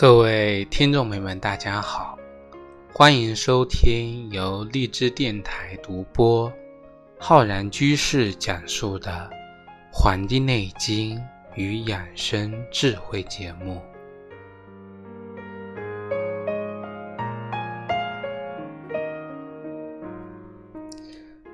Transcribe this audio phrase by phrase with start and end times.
[0.00, 2.18] 各位听众朋友们，大家好，
[2.90, 6.50] 欢迎收听由荔枝电台独播、
[7.18, 9.10] 浩然居士讲述的
[9.92, 11.22] 《黄帝内经
[11.54, 13.82] 与养生智慧》节目。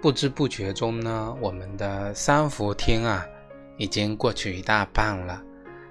[0.00, 3.26] 不知不觉中呢，我们的三伏天啊，
[3.76, 5.42] 已经过去一大半了。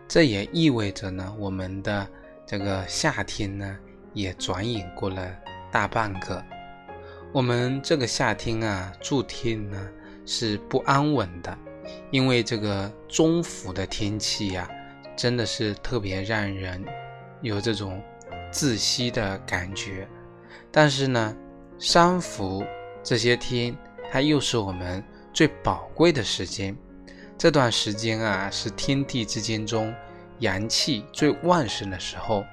[0.08, 2.08] 这也意味着呢，我们的
[2.46, 3.78] 这个夏天呢，
[4.14, 5.28] 也转眼过了
[5.72, 6.44] 大半个。
[7.34, 9.90] 我们这个夏天啊，诸天呢
[10.26, 11.58] 是不安稳的，
[12.12, 14.70] 因为这个中伏的天气呀，
[15.16, 16.86] 真的是特别让人
[17.42, 18.02] 有这种
[18.52, 20.08] 窒息的感觉。
[20.72, 21.36] 但是呢，
[21.80, 22.64] 三伏
[23.04, 23.76] 这些天，
[24.12, 26.78] 它又是我们最宝贵的时间。
[27.38, 29.94] 这段时间啊，是天地之间中
[30.40, 32.44] 阳气最旺盛的时候，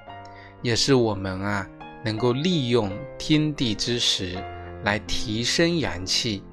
[0.61, 1.67] 也是我们啊
[2.03, 4.37] 能够利用天地之时
[4.83, 6.43] 来提升阳气、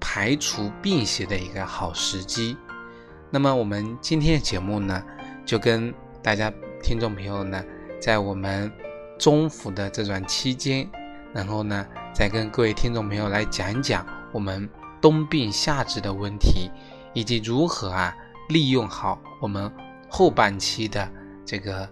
[0.00, 2.56] 排除病邪的一个好时机。
[3.30, 5.02] 那么，我们今天的节目呢，
[5.44, 7.64] 就跟大家听众朋友呢，
[8.00, 8.70] 在我们
[9.18, 10.88] 中伏的这段期间，
[11.32, 14.68] 然后呢，再跟各位听众朋友来讲讲我们
[15.00, 16.70] 冬病夏治的问题。
[17.12, 18.16] 以及如何啊
[18.50, 19.68] 利用好我们
[20.10, 21.08] 后半期的
[21.46, 21.88] 这个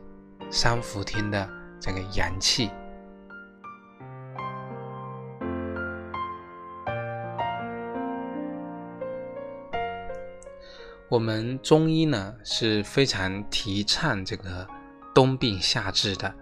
[0.51, 1.49] 三伏天的
[1.81, 2.69] 这个阳气。
[11.09, 14.67] 我们中医呢是非常提倡这个
[15.15, 16.35] 冬病夏治的，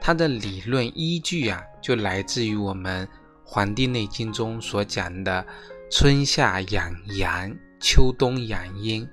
[0.00, 3.06] 它的理论依据啊就来自于我们
[3.44, 5.46] 《黄帝内经》中所讲的
[5.90, 7.50] 春夏养阳。
[7.82, 9.08] 秋冬养阴，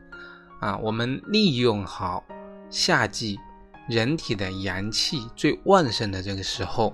[0.59, 2.23] 啊，我们利用好
[2.69, 3.38] 夏季
[3.88, 6.94] 人体的阳气最旺盛的这个时候，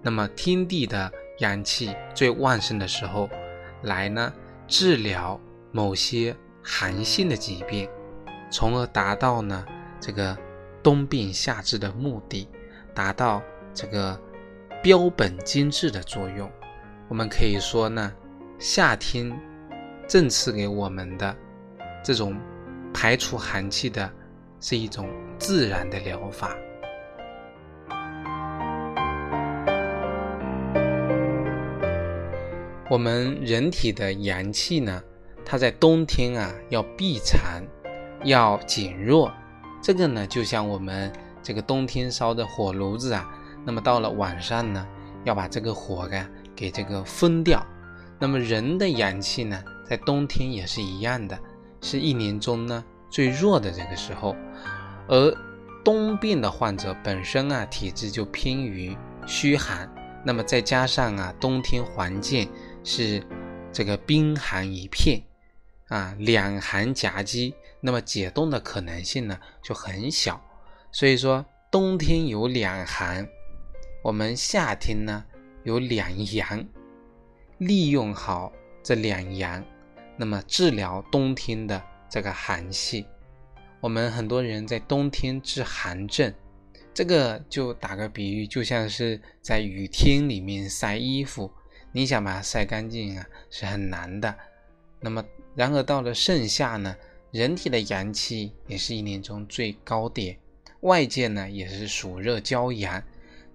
[0.00, 3.28] 那么天地的阳气最旺盛的时候，
[3.82, 4.32] 来呢
[4.66, 5.38] 治疗
[5.70, 7.88] 某些寒性的疾病，
[8.50, 9.64] 从而达到呢
[10.00, 10.36] 这个
[10.82, 12.48] 冬病夏治的目的，
[12.94, 13.42] 达到
[13.74, 14.18] 这个
[14.82, 16.50] 标本兼治的作用。
[17.08, 18.12] 我们可以说呢，
[18.58, 19.32] 夏天。
[20.08, 21.34] 赠赐给我们的
[22.04, 22.38] 这种
[22.92, 24.10] 排除寒气的，
[24.60, 25.08] 是一种
[25.38, 26.56] 自然的疗法。
[32.90, 35.02] 我们人体的阳气呢，
[35.44, 37.62] 它在冬天啊要避寒，
[38.24, 39.32] 要减弱。
[39.82, 41.10] 这个呢，就像我们
[41.42, 43.28] 这个冬天烧的火炉子啊，
[43.64, 44.86] 那么到了晚上呢，
[45.24, 47.64] 要把这个火啊给这个封掉。
[48.18, 49.60] 那么人的阳气呢？
[49.88, 51.38] 在冬天也是一样的，
[51.82, 54.34] 是一年中呢最弱的这个时候，
[55.08, 55.36] 而
[55.84, 59.92] 冬病的患者本身啊体质就偏于虚寒，
[60.24, 62.48] 那么再加上啊冬天环境
[62.84, 63.22] 是
[63.72, 65.20] 这个冰寒一片
[65.88, 70.40] 啊两寒夹击，那么解冻的可能性呢就很小，
[70.92, 73.28] 所以说冬天有两寒，
[74.04, 75.24] 我们夏天呢
[75.64, 76.64] 有两阳，
[77.58, 79.62] 利用好这两阳。
[80.22, 83.04] 那么治疗冬天的这个寒气，
[83.80, 86.32] 我们很多人在冬天治寒症，
[86.94, 91.50] 这个就打个比喻，就像是在雨天里面晒衣服，
[91.90, 94.32] 你想把它晒干净啊，是很难的。
[95.00, 95.24] 那么，
[95.56, 96.96] 然而到了盛夏呢，
[97.32, 100.38] 人体的阳气也是一年中最高点，
[100.82, 103.02] 外界呢也是暑热骄阳，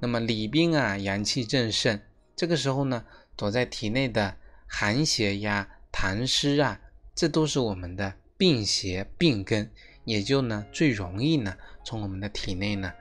[0.01, 1.97] 那么里边啊阳气正盛，
[2.35, 3.05] 这个时候呢，
[3.37, 4.35] 躲在体内的
[4.67, 5.69] 寒邪呀。
[5.99, 6.79] 痰湿啊，
[7.15, 9.67] 这都是我们的病邪病根，
[10.05, 12.93] 也就呢最容易呢从我们的体内呢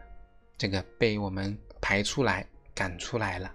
[0.56, 3.52] 这个被我们排出来赶出来了。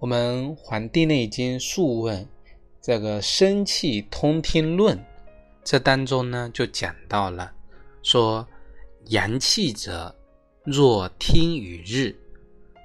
[0.00, 2.24] 我们《黄帝内经·素问》
[2.82, 4.98] 这个生气通天论。
[5.70, 7.52] 这当中呢，就讲到了，
[8.02, 8.48] 说
[9.08, 10.16] 阳气者，
[10.64, 12.16] 若天与日，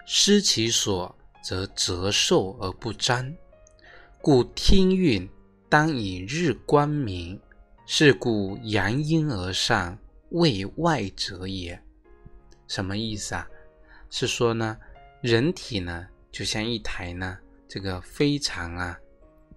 [0.05, 3.33] 失其所，则折寿而不彰。
[4.21, 5.25] 故天运
[5.69, 7.39] 当以日光明，
[7.85, 9.97] 是故阳阴而上，
[10.31, 11.81] 为外者也。
[12.67, 13.47] 什么意思啊？
[14.09, 14.77] 是说呢，
[15.21, 18.99] 人体呢，就像一台呢，这个非常啊，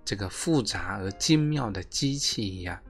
[0.04, 2.80] 这个复杂而精妙的机器一样。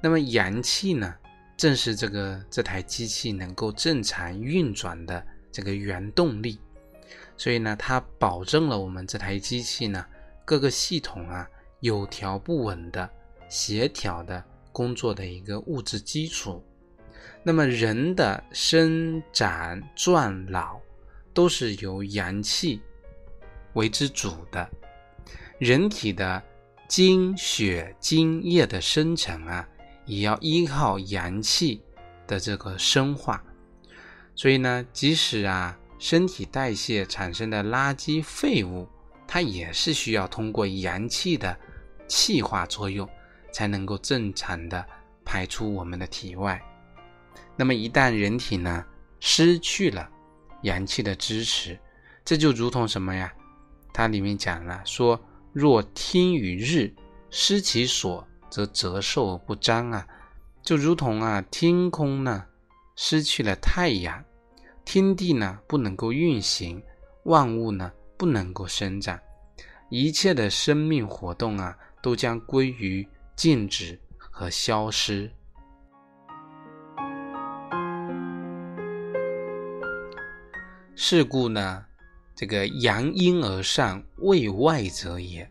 [0.00, 1.14] 那么阳气呢，
[1.56, 6.58] 正是这个这台机器能够正常运转的这个原动力。
[7.36, 10.04] 所以呢，它保证了我们这台机器呢
[10.44, 11.48] 各个系统啊
[11.80, 13.08] 有条不紊的、
[13.48, 14.42] 协调的
[14.72, 16.64] 工作的一个物质基础。
[17.42, 20.78] 那么人的生长、壮老
[21.32, 22.80] 都是由阳气
[23.74, 24.68] 为之主的，
[25.58, 26.42] 人体的
[26.88, 29.68] 精血、精液的生成啊，
[30.08, 31.80] 也要依靠阳气
[32.26, 33.40] 的这个生化。
[34.34, 38.88] 所以呢，即使啊身体代谢产生的垃圾废物，
[39.26, 41.56] 它也是需要通过阳气的
[42.08, 43.08] 气化作用，
[43.52, 44.84] 才能够正常的
[45.24, 46.60] 排出我们的体外。
[47.54, 48.84] 那么一旦人体呢
[49.20, 50.08] 失去了
[50.62, 51.78] 阳气的支持，
[52.24, 53.32] 这就如同什么呀？
[53.92, 55.20] 它里面讲了说
[55.52, 56.94] ：“若听与日
[57.30, 60.06] 失其所，则折寿而不彰啊。”
[60.62, 62.44] 就如同啊天空呢
[62.94, 64.22] 失去了太阳，
[64.84, 66.82] 天地呢不能够运行，
[67.24, 69.18] 万物呢不能够生长，
[69.88, 75.30] 一切的生命活动啊都将归于静止和消失。
[80.94, 81.84] 是故呢，
[82.34, 85.48] 这个阳阴而上，为外者也。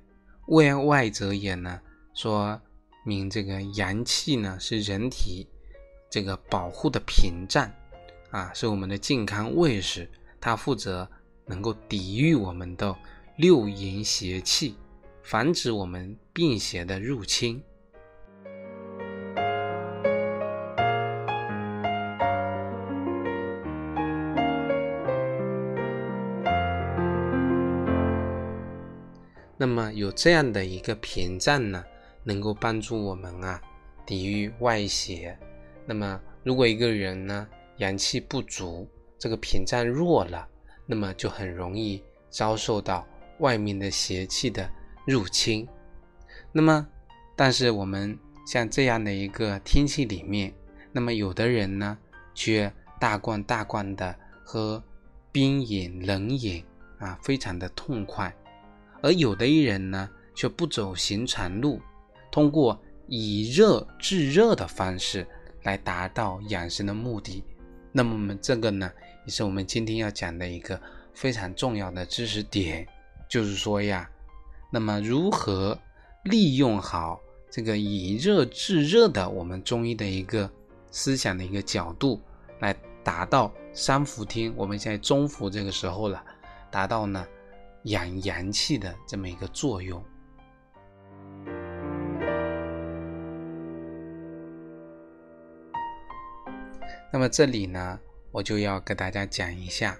[0.48, 1.80] 为外者也呢，
[2.14, 2.62] 说
[3.08, 5.48] 明这个阳气呢是人体
[6.10, 7.72] 这个保护的屏障
[8.32, 10.10] 啊，是我们的健康卫士，
[10.42, 11.10] 它负责
[11.46, 12.94] 能够抵御我们的
[13.38, 14.76] 六淫邪气，
[15.24, 17.64] 防止我们病邪的入侵。
[29.60, 31.82] 那么有这样的一个屏障呢，
[32.28, 33.62] 能够帮助我们啊
[34.06, 35.40] 抵御外邪。
[35.86, 37.48] 那么如果一个人呢
[37.78, 38.86] 阳气不足，
[39.18, 40.46] 这个屏障弱了，
[40.86, 43.08] 那么就很容易遭受到
[43.40, 44.70] 外面的邪气的
[45.06, 45.66] 入侵。
[46.52, 46.86] 那么，
[47.36, 50.54] 但是我们像这样的一个天气里面，
[50.92, 51.98] 那么有的人呢
[52.34, 54.14] 却大罐大罐的
[54.44, 54.84] 喝
[55.32, 56.64] 冰饮冷饮
[57.00, 58.36] 啊，非常的痛快。
[59.02, 61.80] 而有的一人呢，却不走寻常路，
[62.38, 65.26] 通过以热制热的方式
[65.64, 67.44] 来达到养生的目的。
[67.92, 68.92] 那么，我们这个呢，
[69.26, 70.80] 也是我们今天要讲的一个
[71.16, 72.88] 非常重要的知识点，
[73.28, 74.08] 就是说呀，
[74.72, 75.76] 那么如何
[76.26, 77.20] 利用好
[77.50, 80.48] 这个以热制热的我们中医的一个
[80.92, 82.22] 思想的一个角度，
[82.60, 82.72] 来
[83.04, 86.24] 达到三伏天，我们现在中伏这个时候了，
[86.70, 87.26] 达到呢？
[87.86, 90.00] 养阳气的这么一个作用。
[97.18, 98.00] 那么这里呢，
[98.30, 99.98] 我就要给大家讲一下，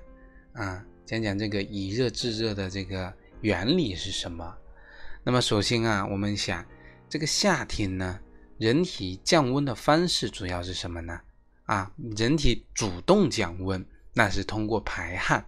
[0.54, 3.12] 啊，讲讲这个以热制热的这个
[3.42, 4.56] 原理是什么。
[5.24, 6.64] 那么首先啊，我们想，
[7.10, 8.20] 这个夏天呢，
[8.60, 11.20] 人体降温的方式主要是什么呢？
[11.64, 13.84] 啊，人体主动降温，
[14.14, 15.44] 那是通过排汗，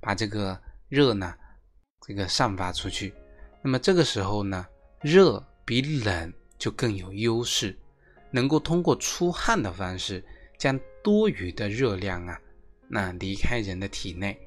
[0.00, 1.32] 把这个热呢。
[2.04, 3.14] 这个散发出去，
[3.62, 4.66] 那么这个时候呢，
[5.02, 7.78] 热比冷就更有优势，
[8.32, 10.24] 能够通过出汗的方式
[10.62, 12.40] 将多余的热量啊，
[12.86, 14.38] 那离开人的体内。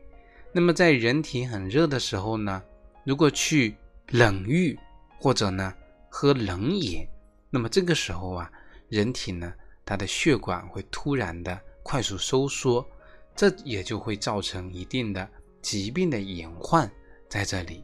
[0.54, 2.64] 那么在人体很热的时候呢，
[3.04, 3.76] 如果去
[4.12, 4.80] 冷浴
[5.20, 5.76] 或者呢
[6.10, 7.06] 喝冷饮，
[7.50, 8.50] 那么这个时候啊，
[8.88, 9.54] 人体呢
[9.84, 12.88] 它的血管会突然的快速收缩，
[13.36, 15.30] 这也就会造成一定的
[15.62, 16.90] 疾病的隐患。
[17.28, 17.84] 在这里，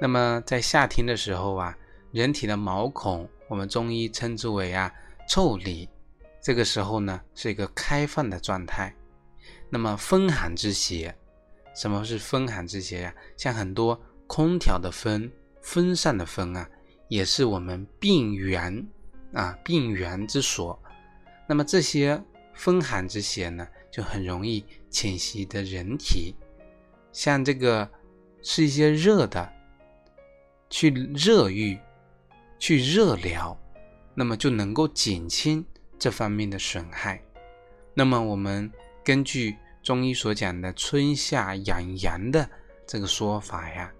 [0.00, 1.76] 那么在夏天的时候啊，
[2.12, 4.92] 人体的毛孔，我们中医称之为啊
[5.28, 5.88] 腠理，
[6.42, 8.94] 这个时候呢是一个开放的状态。
[9.70, 11.14] 那么风寒之邪，
[11.74, 13.14] 什么是风寒之邪呀？
[13.36, 16.68] 像很多空调的风、风扇的风啊，
[17.08, 18.86] 也是我们病源
[19.32, 20.80] 啊病源之所。
[21.48, 22.22] 那么这些。
[22.54, 26.34] 风寒之邪呢，就很容易侵袭的人体，
[27.12, 27.88] 像这个
[28.42, 29.48] 吃一些热的，
[30.70, 31.78] 去热浴，
[32.58, 33.58] 去热疗，
[34.14, 35.64] 那么就能够减轻
[35.98, 37.22] 这方面的损害。
[37.94, 38.70] 那么我们
[39.04, 42.48] 根据中医所讲的春夏养阳的
[42.86, 43.92] 这个说法呀，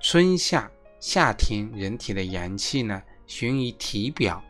[0.00, 4.42] 春夏夏天人体的阳气呢，循于体表，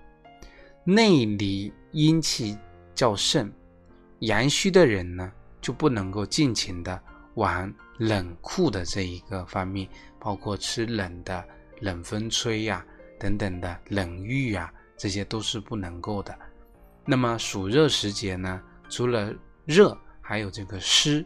[0.85, 2.57] 内里阴气。
[2.95, 3.52] 较盛，
[4.19, 7.00] 阳虚的人呢，就不能够尽情的
[7.38, 11.42] 往冷酷的这一个方面，包括吃冷的、
[11.80, 12.85] 冷风吹呀
[13.18, 16.37] 等等的冷浴啊，这些都是不能够的。
[17.04, 19.33] 那么暑热时节呢，除了
[19.64, 21.25] 热，还有这个湿。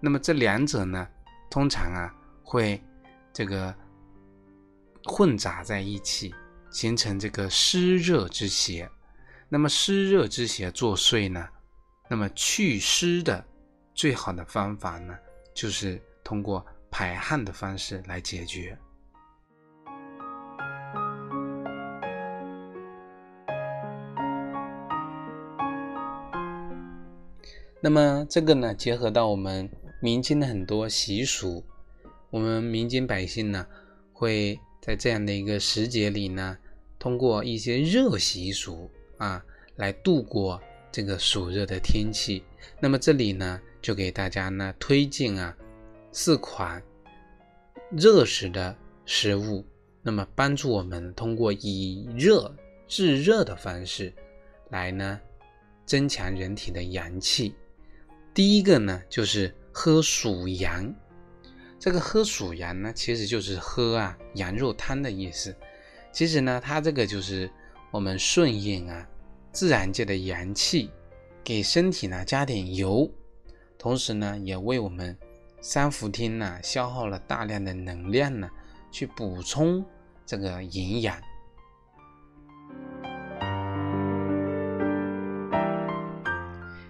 [0.00, 1.08] 那么这两者呢，
[1.48, 2.82] 通常啊会
[3.32, 3.72] 这个
[5.04, 6.34] 混杂在一起，
[6.70, 8.90] 形成这个湿热之邪。
[9.48, 11.48] 那么湿热之邪作祟呢，
[12.10, 13.42] 那么祛湿的
[13.94, 15.16] 最好的方法呢，
[15.54, 18.76] 就是通过排汗的方式来解决。
[27.80, 29.70] 那么这个呢，结合到我们
[30.00, 31.62] 民间的很多习俗，
[32.30, 33.66] 我们民间百姓呢，
[34.10, 36.56] 会在这样的一个时节里呢，
[36.98, 39.44] 通过一些热习俗啊，
[39.76, 40.58] 来度过
[40.90, 42.42] 这个暑热的天气。
[42.80, 45.54] 那么这里呢，就给大家呢推荐啊
[46.10, 46.82] 四款
[47.90, 48.74] 热食的
[49.04, 49.62] 食物，
[50.00, 52.50] 那么帮助我们通过以热
[52.88, 54.10] 制热的方式，
[54.70, 55.20] 来呢
[55.84, 57.54] 增强人体的阳气。
[58.32, 60.90] 第一个呢，就是喝属羊。
[61.78, 65.54] 这个喝属羊呢，其实就是喝啊羊肉汤的意思。
[66.10, 67.50] 其实呢，它这个就是
[67.90, 69.06] 我们顺应啊
[69.52, 70.90] 自然界的阳气，
[71.44, 73.12] 给身体呢加点油，
[73.84, 75.14] 同时呢，也为我们
[75.60, 78.48] 三伏天呢消耗了大量的能量呢，
[78.90, 79.84] 去补充
[80.24, 81.20] 这个营养。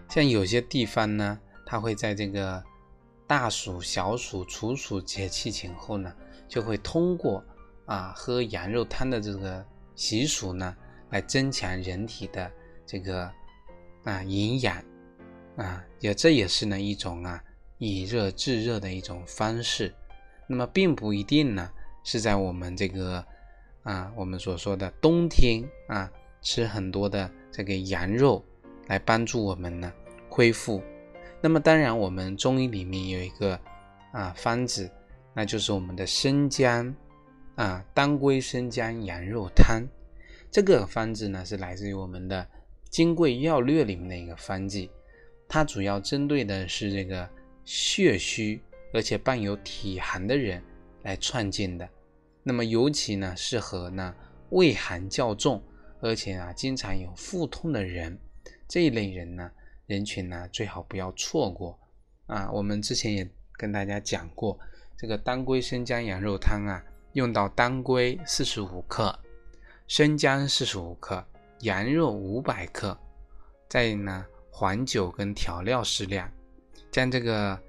[0.08, 2.62] 像有些地方呢，它会在这个
[3.26, 6.14] 大暑、小暑、处暑节气前后呢，
[6.46, 7.44] 就会通过
[7.86, 10.76] 啊喝羊肉汤的这个习俗呢，
[11.10, 12.48] 来增强人体的
[12.86, 13.28] 这个
[14.04, 14.80] 啊营养
[15.56, 17.42] 啊，也这也是呢一种啊
[17.78, 19.92] 以热制热的一种方式。
[20.46, 21.70] 那么并不一定呢
[22.02, 23.24] 是在我们这个
[23.82, 26.10] 啊我们所说的冬天啊
[26.42, 28.44] 吃很多的这个羊肉
[28.88, 29.92] 来帮助我们呢。
[30.28, 30.82] 恢复，
[31.40, 33.56] 那么当然，我们中医里面有一个
[34.10, 34.90] 啊方子，
[35.32, 36.92] 那就是我们的生姜
[37.54, 39.80] 啊当归生姜羊肉汤。
[40.50, 42.42] 这个方子呢是来自于我们的
[42.90, 44.90] 《金匮要略》里面的一个方剂，
[45.54, 47.30] 它主要针对的是这个
[47.64, 48.60] 血虚
[48.92, 50.60] 而且伴有体寒的人
[51.02, 51.88] 来创建的。
[52.42, 54.12] 那么尤其呢适合呢
[54.50, 55.62] 胃寒较重，
[56.00, 58.18] 而且啊经常有腹痛的人
[58.66, 59.48] 这一类人呢。
[59.86, 61.78] 人群呢，最好不要错过
[62.26, 62.50] 啊！
[62.50, 64.58] 我们之前也跟大家讲过，
[64.96, 66.82] 这个当归生姜羊肉汤啊，
[67.12, 69.16] 用到当归四十五克，
[69.86, 71.22] 生姜四十五克，
[71.60, 72.98] 羊肉五百克，
[73.68, 74.24] 再呢
[74.56, 76.30] 黄酒跟调料适量，
[76.92, 77.60] 将这个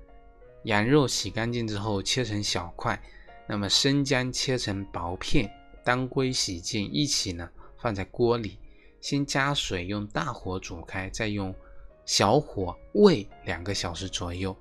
[0.65, 3.01] 羊肉洗干净之后切成小块，
[3.48, 5.51] 那么生姜切成薄片，
[5.84, 7.50] 当归洗净，一起呢
[7.80, 8.60] 放在锅里，
[9.01, 11.54] 先加水用大火煮开，再用。
[12.06, 14.56] 小火煨两个小时左右，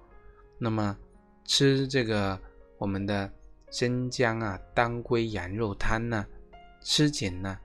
[0.56, 0.96] 那么
[1.44, 2.40] 吃这个
[2.78, 3.30] 我们的
[3.70, 6.26] 生姜啊、当归羊肉汤呢，
[6.80, 7.58] 吃紧呢，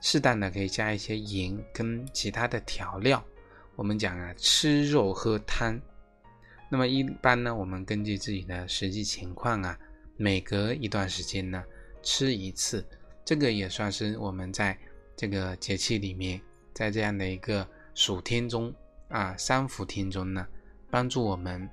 [0.00, 3.22] 适当的可以加一些盐跟其他的调料。
[3.78, 5.80] 我们讲啊，吃肉喝汤。
[6.68, 9.78] 那么一般呢，我们根据自己的实际情况啊，
[10.16, 11.62] 每隔一段时间呢
[12.02, 12.84] 吃一次，
[13.24, 14.76] 这个也算是我们在
[15.14, 16.40] 这个节气里面，
[16.74, 18.74] 在这样的一个暑天中。
[19.10, 20.44] 啊，三伏天中呢，
[20.90, 21.66] 帮助我们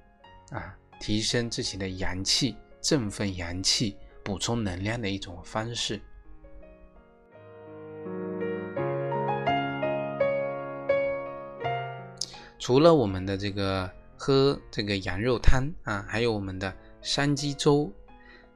[0.51, 5.99] 啊提升自己的阳气，振奋阳气，补充能量的一种方式。
[12.65, 17.93] 除了我们的这个喝这个羊肉汤啊，还有我们的山鸡粥。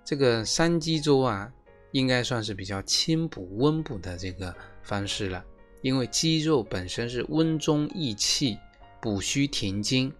[0.04, 1.54] 这个山鸡粥啊，
[1.92, 4.52] 应该算是比较清补温补的这个
[4.82, 5.46] 方式了，
[5.84, 8.58] 因为鸡肉本身是温中益气。
[9.00, 10.12] 补虚填精，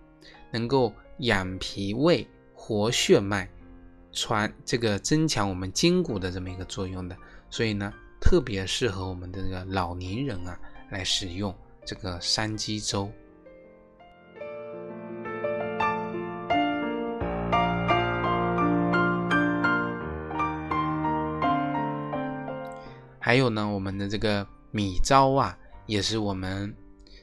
[0.52, 3.50] 能够养脾胃、活血脉、
[4.12, 7.18] 传这个增强我们筋骨的这么一个作用的，
[7.50, 7.92] 所以呢，
[8.22, 10.60] 特别适合我们的这个老年人啊
[10.92, 11.52] 来使用
[11.84, 13.12] 这个山鸡粥。
[23.30, 25.56] 还有呢，我们的这个米糟啊，
[25.86, 26.76] 也是我们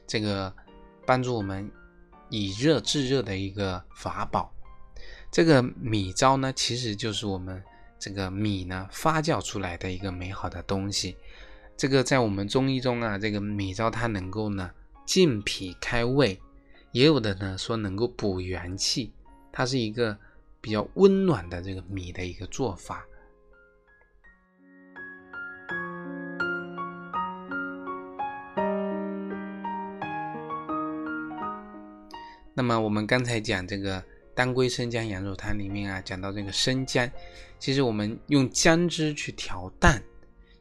[0.07, 0.53] 这个。
[1.05, 1.69] 帮助我们
[2.29, 4.53] 以热制热的一个法宝，
[5.29, 7.61] 这个米糟呢，其实就是我们
[7.99, 11.17] 这个米呢发酵出来的一个美好的东西。
[11.75, 14.71] 这个在我们中医中啊，这个米糟它能够呢
[15.05, 16.39] 健脾开胃，
[16.93, 19.11] 也有的呢说能够补元气，
[19.51, 20.17] 它是一个
[20.61, 23.05] 比较温暖的这个米的一个做法。
[32.57, 37.07] 那么我们刚才讲这个当归生姜羊肉汤里面啊，讲到这个生姜，
[37.59, 40.01] 其实我们用姜汁去调蛋，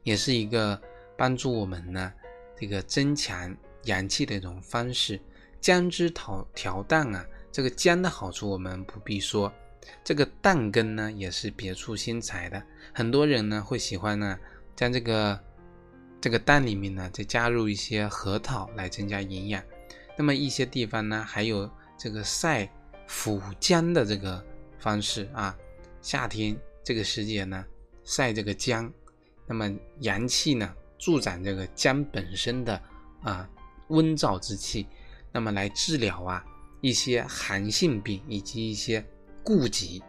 [0.03, 0.79] 也是一个
[1.17, 2.13] 帮助我们呢
[2.55, 5.19] 这个增强阳气的一种方式。
[5.59, 9.51] 姜汁调调蛋啊，这个姜的好处我们不必说，
[10.05, 12.63] 这个蛋羹呢也是别出心裁的。
[12.93, 14.39] 很多人呢会喜欢呢
[14.77, 15.41] 将这个
[16.21, 19.63] 这个蛋里面呢再加入一些核桃来增加营养。
[20.15, 22.71] 那么一些地方呢还有这个晒
[23.07, 24.45] 腐姜的这个
[24.79, 25.57] 方式啊，
[26.01, 27.65] 夏天这个时节呢
[28.05, 28.93] 晒这个姜，
[29.47, 32.81] 那么阳气呢助长这个姜本身的
[33.23, 33.49] 啊
[33.89, 34.87] 温燥之气。
[35.33, 36.45] 那么来治疗啊
[36.81, 39.05] 一些寒性病以及一些
[39.45, 40.03] 痼疾。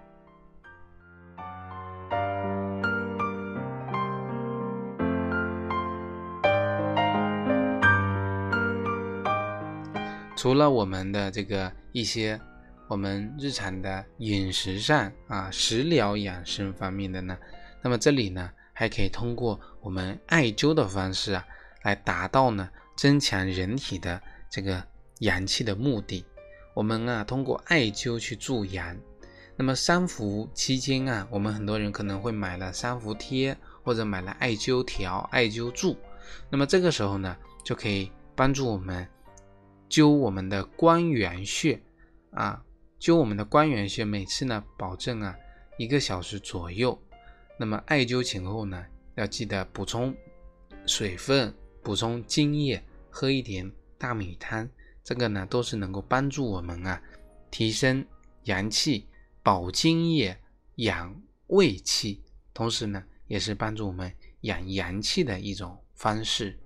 [10.38, 12.40] 除了我们的这个一些
[12.88, 17.38] 我们日常的饮食上啊食疗养生方面的呢，
[17.82, 21.46] 那么这里呢还可以通过我们艾灸的方式啊
[21.84, 24.82] 来达到呢增强人体的这个。
[25.22, 26.24] 阳气的目的，
[26.76, 28.96] 我们啊通过艾灸去助阳。
[29.56, 35.98] 那么三伏期间啊，我们很多人可能会买了三伏贴或者买了艾灸条、艾灸柱。
[36.52, 39.08] 那么这个时候呢，就可以帮助我们
[39.90, 41.82] 灸我们的关元穴
[42.32, 42.64] 啊，
[43.00, 44.04] 灸我们的关元穴。
[44.04, 45.36] 每次呢，保证啊
[45.78, 47.00] 一个小时左右。
[47.58, 50.16] 那么艾灸前后呢，要记得补充
[50.86, 54.70] 水分，补充津液，喝一点大米汤。
[55.04, 57.02] 这个呢，都是能够帮助我们啊，
[57.50, 58.06] 提升
[58.44, 59.08] 阳气、
[59.42, 60.38] 保津液、
[60.76, 62.22] 养胃气，
[62.54, 66.60] 同时呢，也是帮助我们养阳气的一种方式。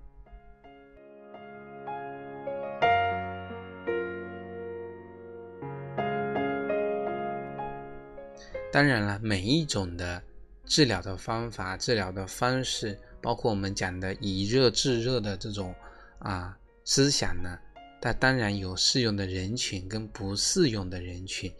[8.72, 10.22] 当然了，每一种的
[10.64, 15.74] 治疗的方法、治疗的方式，包括我们讲的以热制热的这种
[16.18, 17.58] 啊思想呢。
[18.00, 21.52] 它当然有适用的人群跟不适用的人群，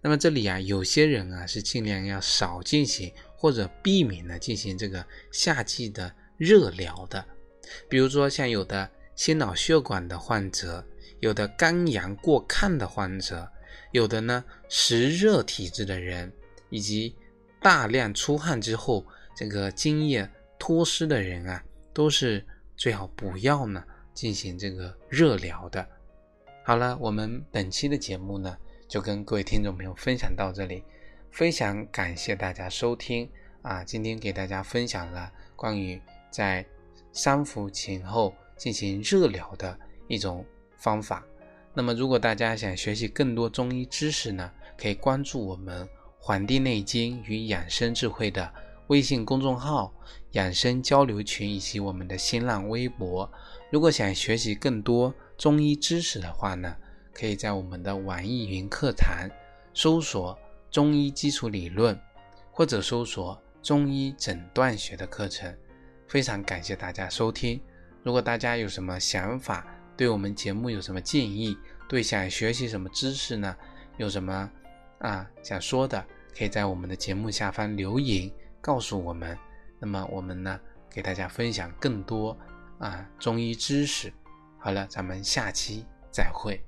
[0.00, 7.24] 那么这里啊，有些人啊是尽量要少进行或者避免呢进行这个夏季的热疗的，
[7.88, 10.84] 比如说像有的心脑血管的患者，
[11.18, 13.50] 有的肝阳过亢的患者，
[13.90, 16.32] 有的呢湿热体质的人，
[16.70, 17.14] 以及
[17.60, 19.04] 大量出汗之后
[19.36, 20.28] 这个津液
[20.58, 22.44] 脱失的人啊，都是
[22.76, 23.84] 最好不要呢。
[24.14, 25.86] 进行这个热疗的，
[26.64, 30.82] 好了，我们本期的节目呢，就跟各位听众朋友分享到这里，
[31.30, 33.30] 非常感谢大家收听
[33.62, 33.84] 啊！
[33.84, 36.02] 今天给大家分享了关于
[36.32, 36.66] 在
[37.12, 39.78] 三伏前后进行热疗的
[40.08, 40.44] 一种
[40.76, 41.24] 方法。
[41.72, 45.86] 那么，如果大家想学习更多中医知识呢，可以关注我们
[46.20, 48.52] 《黄帝内经与养生智慧》的
[48.88, 49.94] 微信公众号、
[50.32, 53.30] 养生交流群以及我们的新浪微博。
[53.70, 56.76] 如果想学习更多中医知识的话呢，
[57.14, 59.28] 可以在我们的网易云课堂
[59.72, 60.38] 搜索
[60.70, 61.98] “中医基础理论”
[62.52, 65.54] 或者搜索“中医诊断学”的课程。
[66.06, 67.60] 非常感谢大家收听。
[68.02, 71.56] 如果大家有什么想法，对我们节目有什么建议，
[71.88, 73.54] 对想学习什么知识呢，
[73.98, 74.50] 有什么
[74.98, 76.04] 啊想说的，
[76.36, 78.30] 可以在我们的节目下方留言
[78.60, 79.36] 告诉我们。
[79.80, 82.36] 那么我们呢，给大家分享更多。
[82.78, 84.12] 啊，中医知识，
[84.58, 86.64] 好了，咱们下期再会。